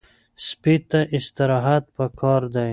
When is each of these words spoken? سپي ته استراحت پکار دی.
سپي 0.47 0.75
ته 0.89 0.99
استراحت 1.17 1.83
پکار 1.97 2.41
دی. 2.55 2.69